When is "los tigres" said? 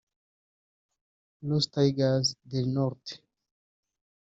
1.43-2.35